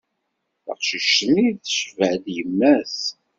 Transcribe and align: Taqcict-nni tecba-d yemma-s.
Taqcict-nni 0.65 1.47
tecba-d 1.63 2.23
yemma-s. 2.35 2.99